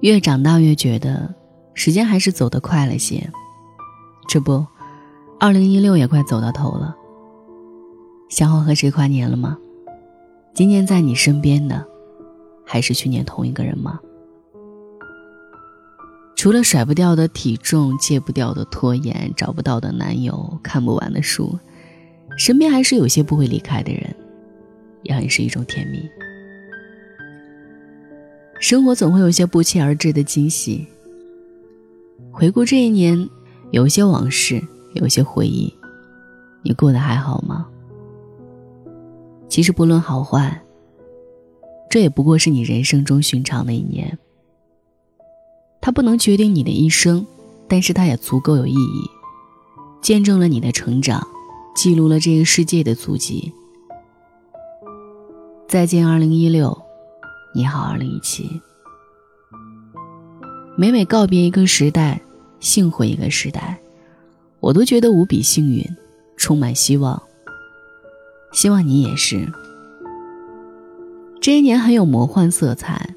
[0.00, 1.34] 越长大越觉得，
[1.74, 3.30] 时间还是走得快了些。
[4.28, 4.66] 这不，
[5.38, 6.96] 二零一六也快走到头了。
[8.28, 9.56] 想好和谁跨年了吗？
[10.54, 11.86] 今年在你身边的，
[12.66, 14.00] 还是去年同一个人吗？
[16.34, 21.56] 除了甩不掉的体重、戒不掉的拖延、找不到的男友、看不完的书，
[22.36, 24.12] 身边还是有些不会离开的人，
[25.04, 26.00] 也很是一种甜蜜。
[28.62, 30.86] 生活总会有些不期而至的惊喜。
[32.30, 33.28] 回顾这一年，
[33.72, 34.62] 有些往事，
[34.94, 35.74] 有些回忆，
[36.62, 37.66] 你过得还好吗？
[39.48, 40.62] 其实不论好坏，
[41.90, 44.16] 这也不过是你人生中寻常的一年。
[45.80, 47.26] 它不能决定你的一生，
[47.66, 49.10] 但是它也足够有意义，
[50.00, 51.26] 见证了你的成长，
[51.74, 53.52] 记录了这个世界的足迹。
[55.66, 56.80] 再见，二零一六。
[57.54, 58.62] 你好，二零一七。
[60.74, 62.18] 每每告别一个时代，
[62.60, 63.78] 幸回一个时代，
[64.58, 65.84] 我都觉得无比幸运，
[66.38, 67.22] 充满希望。
[68.52, 69.46] 希望你也是。
[71.42, 73.14] 这一年很有魔幻色彩。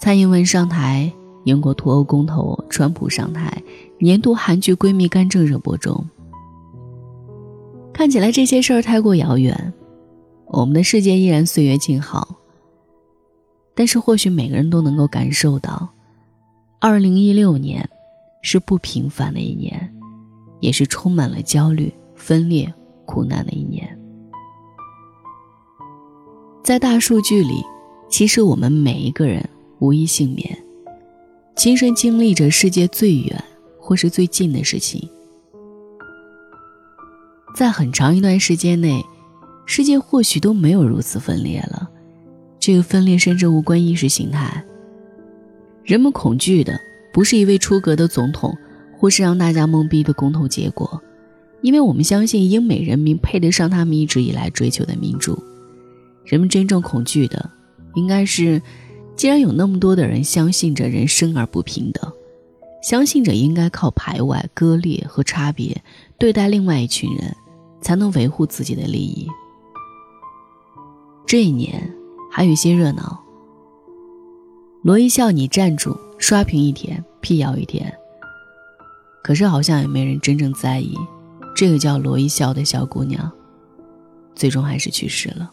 [0.00, 1.12] 蔡英文上台，
[1.44, 3.62] 英国脱欧公投，川普上台，
[3.98, 6.02] 年度韩剧《闺蜜干政》热播中。
[7.92, 9.74] 看起来这些事儿太过遥远，
[10.46, 12.39] 我们的世界依然岁月静好。
[13.80, 15.88] 但是，或许每个人都能够感受到，
[16.80, 17.88] 二零一六年
[18.42, 19.90] 是不平凡的一年，
[20.60, 22.70] 也是充满了焦虑、分裂、
[23.06, 23.98] 苦难的一年。
[26.62, 27.64] 在大数据里，
[28.10, 30.62] 其实我们每一个人无一幸免，
[31.56, 33.42] 亲身经历着世界最远
[33.78, 35.08] 或是最近的事情。
[37.54, 39.02] 在很长一段时间内，
[39.64, 41.79] 世界或许都没有如此分裂了。
[42.60, 44.62] 这个分裂甚至无关意识形态。
[45.82, 46.78] 人们恐惧的
[47.10, 48.56] 不是一位出格的总统，
[48.96, 51.02] 或是让大家懵逼的公投结果，
[51.62, 55.42] 因为我们相信英美人民配得上他们一直以来追求的民主。
[56.24, 57.50] 人们真正恐惧的，
[57.94, 58.60] 应该是，
[59.16, 62.12] 既然有那么多的人相信着人生而不平等，
[62.82, 65.82] 相信着应该靠排外、割裂和差别
[66.18, 67.34] 对待另外一群人，
[67.80, 69.26] 才能维护自己的利益。
[71.26, 71.99] 这一年。
[72.30, 73.20] 还有一些热闹。
[74.82, 77.92] 罗一笑，你站住，刷屏一天，辟谣一天。
[79.22, 80.96] 可是好像也没人真正在意，
[81.54, 83.30] 这个叫罗一笑的小姑娘，
[84.34, 85.50] 最终还是去世了。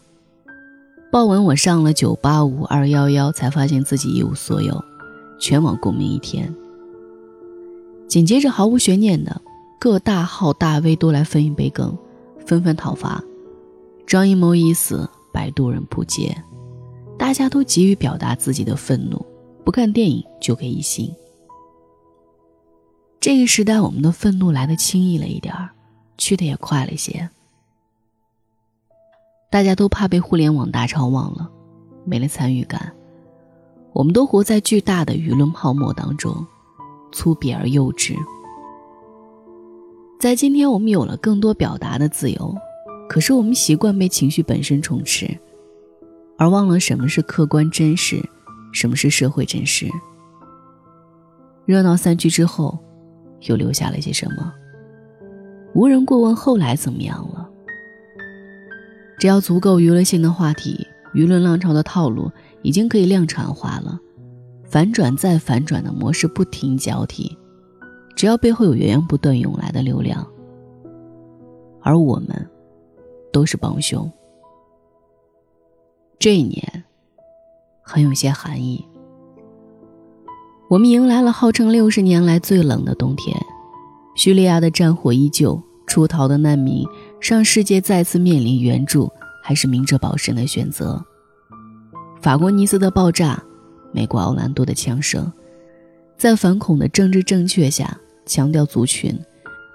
[1.11, 4.81] 报文我上了九八五二幺幺，才发现自己一无所有，
[5.39, 6.53] 全网共鸣一天。
[8.07, 9.41] 紧接着毫无悬念的，
[9.79, 11.97] 各大号大 V 都来分一杯羹，
[12.45, 13.21] 纷纷讨伐。
[14.05, 16.33] 张艺谋已死，摆渡人扑街。
[17.17, 19.25] 大家都急于表达自己的愤怒，
[19.65, 21.13] 不看电影就给一星。
[23.19, 25.69] 这个时代，我们的愤怒来的轻易了一点儿，
[26.17, 27.29] 去的也快了一些。
[29.49, 31.49] 大家都怕被互联网大潮忘了，
[32.05, 32.93] 没了参与感。
[33.93, 36.45] 我们都活在巨大的舆论泡沫当中，
[37.11, 38.15] 粗鄙而幼稚。
[40.19, 42.55] 在今天，我们有了更多表达的自由，
[43.09, 45.37] 可是我们习惯被情绪本身充斥。
[46.37, 48.23] 而忘了什么是客观真实，
[48.71, 49.89] 什么是社会真实。
[51.65, 52.77] 热闹散去之后，
[53.41, 54.53] 又留下了些什么？
[55.73, 57.49] 无人过问后来怎么样了。
[59.19, 62.31] 只要足够娱乐性的话题，舆论浪潮的套路
[62.61, 63.99] 已经可以量产化了，
[64.63, 67.35] 反转再反转的模式不停交替，
[68.15, 70.25] 只要背后有源源不断涌来的流量，
[71.81, 72.47] 而我们，
[73.33, 74.09] 都是帮凶。
[76.19, 76.83] 这一年，
[77.83, 78.83] 很有些寒意。
[80.67, 83.39] 我们迎来了号称六十年来最冷的冬天，
[84.15, 86.83] 叙利亚的战火依旧，出逃的难民
[87.21, 89.11] 让世界再次面临援助
[89.43, 90.99] 还是明哲保身的选择。
[92.19, 93.41] 法国尼斯的爆炸，
[93.93, 95.31] 美国奥兰多的枪声，
[96.17, 99.15] 在反恐的政治正确下强调族群，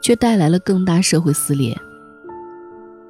[0.03, 1.73] 却带来了更大社会撕裂。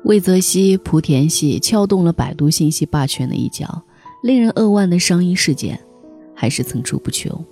[0.04, 3.82] 魏则西、莆田系撬动了百度信息霸权的一角，
[4.22, 5.80] 令人扼腕的伤医事件
[6.34, 7.44] 还是层出不穷。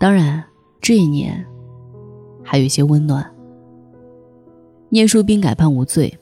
[0.00, 0.42] 当然，
[0.80, 1.46] 这一年
[2.42, 3.24] 还有一些温暖。
[4.88, 6.18] 聂树斌改判无罪，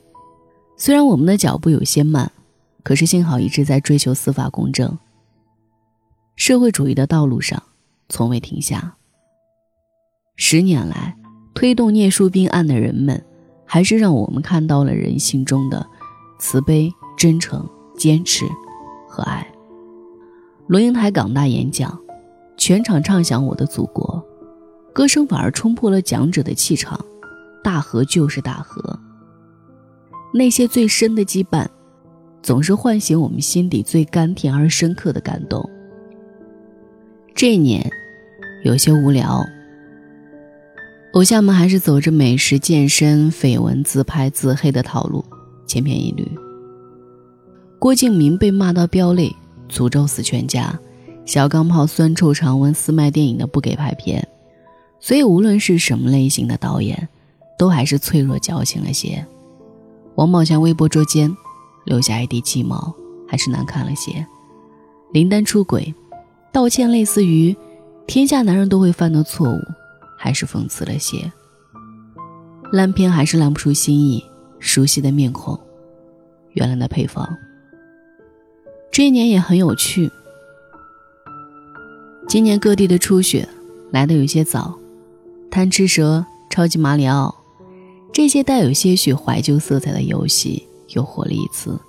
[0.76, 2.30] 虽然我们的脚步有些慢，
[2.82, 4.98] 可是幸好一直在追求司法公正。
[6.36, 7.62] 社会主义的道路上
[8.10, 8.96] 从未停下。
[10.36, 11.16] 十年来，
[11.54, 13.24] 推动聂树斌案的人们。
[13.72, 15.86] 还是让我们看到了人性中的
[16.40, 17.64] 慈悲、真诚、
[17.96, 18.44] 坚持
[19.08, 19.46] 和爱。
[20.66, 21.96] 龙应台港大演讲，
[22.56, 24.20] 全场唱响我的祖国，
[24.92, 26.98] 歌声反而冲破了讲者的气场。
[27.62, 28.98] 大河就是大河，
[30.34, 31.64] 那些最深的羁绊，
[32.42, 35.64] 总是唤醒我们心底最甘甜而深刻的感动。
[37.36, 37.88] 这一年，
[38.64, 39.40] 有些无聊。
[41.12, 45.24] 偶像们还是走着美食、健身、绯闻、自拍、自黑的套路，
[45.66, 46.24] 千篇一律。
[47.80, 49.34] 郭敬明被骂到飙泪，
[49.68, 50.78] 诅咒死全家；
[51.26, 54.26] 小钢炮酸臭长文私卖电影的不给拍片。
[55.00, 57.08] 所以，无论是什么类型的导演，
[57.58, 59.26] 都还是脆弱矫情了些。
[60.14, 61.34] 王宝强微博捉奸，
[61.86, 62.94] 留下一地鸡毛，
[63.26, 64.24] 还是难看了些。
[65.12, 65.92] 林丹出轨，
[66.52, 67.56] 道歉类似于
[68.06, 69.58] 天下男人都会犯的错误。
[70.22, 71.32] 还是讽刺了些，
[72.70, 74.22] 烂片还是烂不出新意。
[74.58, 75.58] 熟悉的面孔，
[76.52, 77.26] 原来的配方。
[78.92, 80.10] 这一年也很有趣。
[82.28, 83.48] 今年各地的初雪
[83.90, 84.78] 来的有些早，
[85.50, 87.34] 贪吃蛇、超级马里奥
[88.12, 91.80] 这些带有些许怀旧色彩的游戏又火了一次，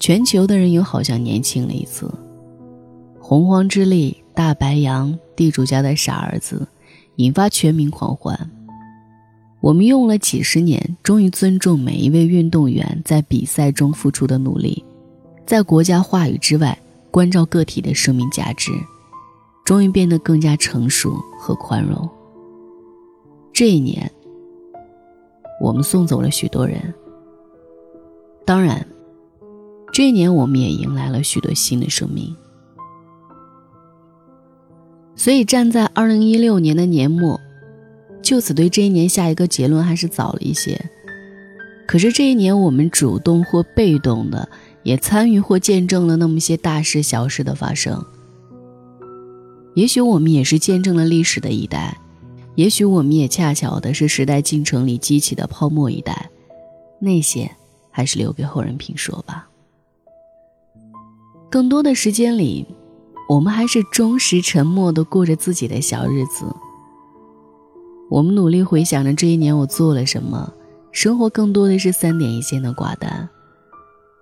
[0.00, 2.12] 全球的人又好像年轻了一次。
[3.20, 6.66] 洪荒之力、大白羊、地主家的傻儿子。
[7.16, 8.38] 引发全民狂欢。
[9.60, 14.84] 我们用了几十年，终于尊重每一位运动员在比赛中付出的努力，
[15.46, 16.78] 在国家话语之外
[17.10, 18.72] 关照个体的生命价值，
[19.64, 22.06] 终于变得更加成熟和宽容。
[23.54, 24.10] 这一年，
[25.60, 26.92] 我们送走了许多人，
[28.44, 28.86] 当然，
[29.92, 32.36] 这一年我们也迎来了许多新的生命。
[35.24, 37.40] 所以，站在二零一六年的年末，
[38.20, 40.78] 就此对这一年下一个结论还是早了一些。
[41.86, 44.46] 可是这一年，我们主动或被动的
[44.82, 48.04] 也参与或见证了那么些大事小事的发生。
[49.74, 51.96] 也许我们也是见证了历史的一代，
[52.54, 56.28] 也许我们也恰巧的是时代进程里激起的泡沫一代。
[56.98, 57.50] 那些
[57.90, 59.48] 还是留给后人评说吧。
[61.50, 62.66] 更多的时间里。
[63.28, 66.44] 我们还是忠实沉默的过着自己的小日子。
[68.10, 70.52] 我们努力回想着这一年我做了什么，
[70.92, 73.28] 生活更多的是三点一线的寡淡。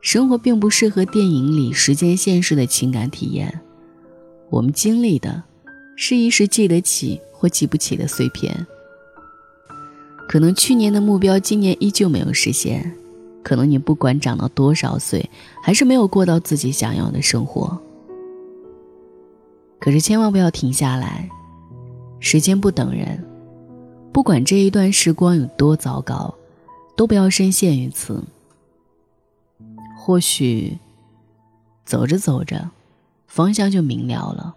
[0.00, 3.60] 生活并不适合电影里时间线式的情感体验。
[4.50, 5.42] 我们经历的，
[5.96, 8.66] 是一时记得起或记不起的碎片。
[10.28, 12.92] 可能去年的目标，今年依旧没有实现。
[13.42, 15.28] 可能你不管长到多少岁，
[15.62, 17.78] 还是没有过到自己想要的生活。
[19.82, 21.28] 可是千万不要停下来，
[22.20, 23.20] 时间不等人，
[24.12, 26.32] 不管这一段时光有多糟糕，
[26.94, 28.22] 都不要深陷于此。
[29.98, 30.78] 或许，
[31.84, 32.70] 走着走着，
[33.26, 34.54] 方向就明了了。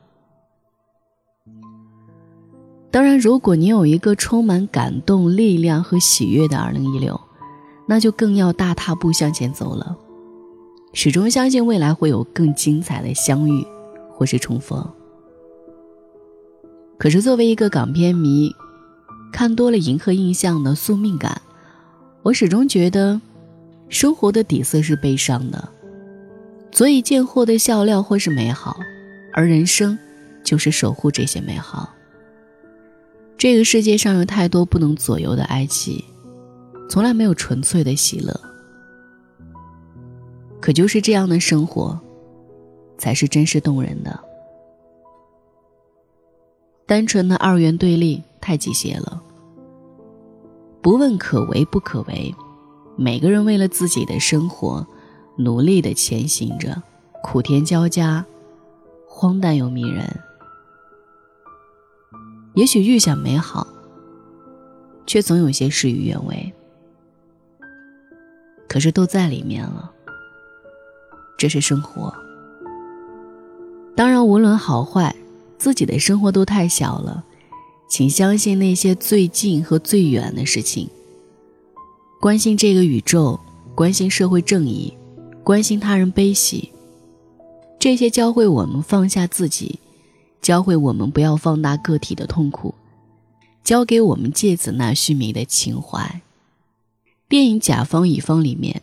[2.91, 7.19] 当然，如果你有一个充满感动、力量和喜悦的二零一六，
[7.87, 9.97] 那就更要大踏步向前走了，
[10.93, 13.65] 始终相信未来会有更精彩的相遇，
[14.13, 14.87] 或是重逢。
[16.97, 18.55] 可是，作为一个港片迷，
[19.31, 21.41] 看多了《银河印象》的宿命感，
[22.23, 23.19] 我始终觉得，
[23.89, 25.69] 生活的底色是悲伤的，
[26.71, 28.77] 所以见货的笑料或是美好，
[29.33, 29.97] 而人生，
[30.43, 31.93] 就是守护这些美好。
[33.37, 36.03] 这个世界上有太多不能左右的哀戚，
[36.89, 38.39] 从来没有纯粹的喜乐。
[40.61, 41.99] 可就是这样的生活，
[42.97, 44.17] 才是真实动人的。
[46.87, 49.21] 单纯的二元对立太机械了。
[50.81, 52.33] 不问可为不可为，
[52.95, 54.85] 每个人为了自己的生活，
[55.35, 56.83] 努力的前行着，
[57.23, 58.23] 苦甜交加，
[59.07, 60.07] 荒诞又迷人。
[62.53, 63.67] 也许预想美好，
[65.07, 66.53] 却总有些事与愿违。
[68.67, 69.91] 可是都在里面了，
[71.35, 72.13] 这是生活。
[73.95, 75.15] 当然，无论好坏。
[75.57, 77.23] 自己的生活都太小了，
[77.87, 80.89] 请相信那些最近和最远的事情。
[82.19, 83.39] 关心这个宇宙，
[83.73, 84.93] 关心社会正义，
[85.43, 86.71] 关心他人悲喜，
[87.79, 89.79] 这些教会我们放下自己，
[90.41, 92.73] 教会我们不要放大个体的痛苦，
[93.63, 96.21] 教给我们芥子那须弥的情怀。
[97.27, 98.81] 电影《甲方乙方》里面，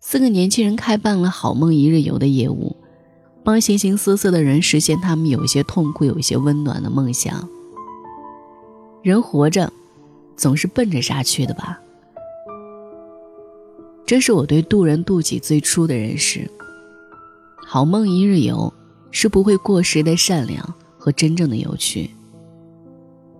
[0.00, 2.76] 四个年轻人开办了好梦一日游的业务。
[3.44, 7.46] 帮形形色色的人实现他们有一些痛苦、有一些温暖的梦想。
[9.02, 9.70] 人活着，
[10.34, 11.78] 总是奔着啥去的吧？
[14.06, 16.50] 这是我对渡人渡己最初的认识。
[17.66, 18.72] 好梦一日游，
[19.10, 22.10] 是不会过时的善良和真正的有趣。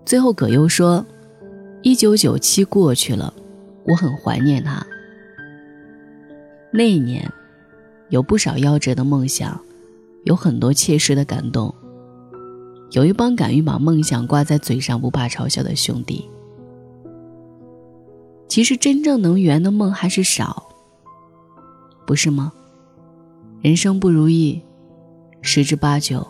[0.04, 1.04] 最后，葛优说
[1.82, 3.32] ：“一九九七过去了，
[3.86, 4.86] 我很怀念他。
[6.70, 7.30] 那一年，
[8.10, 9.58] 有不少夭折的梦想，
[10.24, 11.74] 有很多切实的感动，
[12.90, 16.28] 有一帮敢于把梦想挂在嘴上不怕嘲笑的兄弟。
[18.48, 20.68] 其实，真正能圆的梦还是少，
[22.06, 22.52] 不是吗？
[23.62, 24.60] 人生不如意。”
[25.46, 26.26] 十之八九，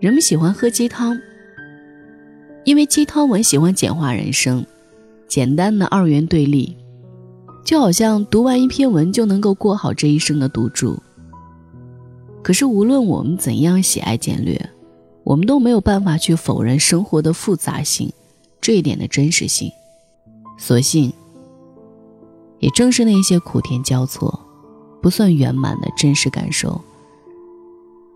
[0.00, 1.18] 人们喜欢喝鸡汤，
[2.64, 4.62] 因为鸡汤文喜欢简化人生，
[5.26, 6.76] 简单的二元对立，
[7.64, 11.02] 就好像读完一篇文就能够过好这一生的赌注。
[12.42, 14.70] 可是无论我们怎样喜爱简略，
[15.24, 18.12] 我们都没有办法去否认生活的复杂性，
[18.60, 19.70] 这一点的真实性。
[20.56, 21.12] 所幸，
[22.58, 24.40] 也正是那些苦甜交错。
[25.00, 26.80] 不算圆满的真实感受，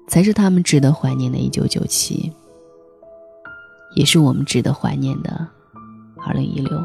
[0.09, 1.39] 才是他们值得怀念的。
[1.39, 2.33] 一九九七，
[3.95, 5.47] 也是我们值得怀念的。
[6.27, 6.85] 二零一六，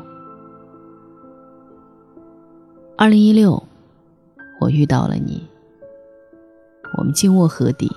[2.96, 3.64] 二零一六，
[4.62, 5.44] 我遇到了你。
[6.98, 7.96] 我们静卧河底，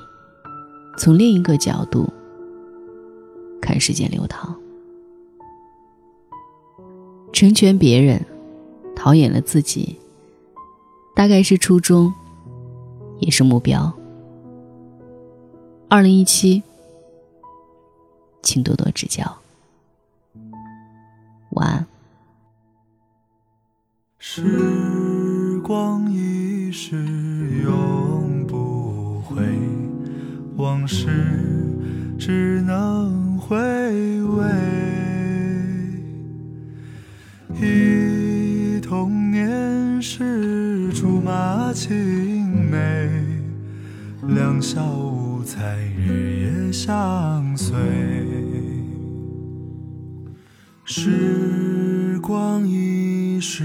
[0.99, 2.13] 从另一个角度
[3.61, 4.55] 看时间流淌，
[7.33, 8.25] 成全别人，
[8.95, 9.99] 陶冶了自己。
[11.17, 12.13] 大概是初衷，
[13.19, 13.93] 也是目标。
[15.89, 16.63] 二零一七，
[18.43, 19.39] 请多多指教。
[21.51, 21.87] 晚安。
[24.19, 26.97] 时光一逝
[30.61, 31.07] 往事
[32.19, 33.57] 只能回
[34.23, 34.45] 味。
[37.61, 40.61] 忆童年时。
[40.93, 43.09] 竹马青梅，
[44.35, 47.75] 两小无猜，日夜相随。
[50.85, 53.65] 时光一逝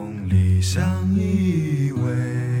[0.33, 0.81] 你相
[1.13, 2.60] 依偎。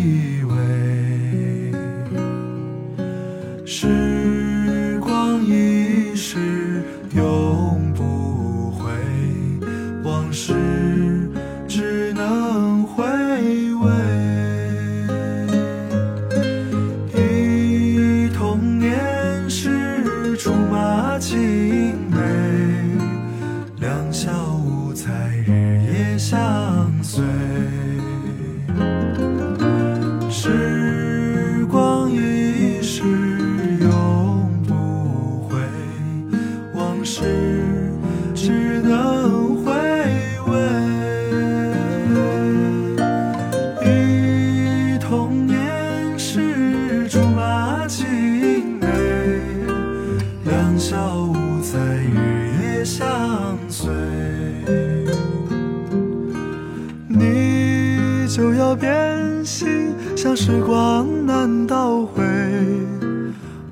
[59.01, 62.23] 真心像时光难倒回，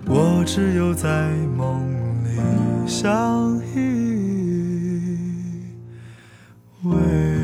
[0.08, 1.80] 我只有在梦
[2.24, 2.40] 里
[2.88, 3.78] 相依
[6.84, 7.39] 偎。